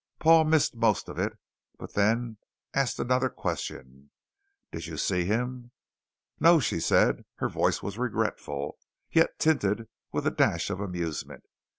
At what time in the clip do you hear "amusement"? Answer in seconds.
10.79-11.43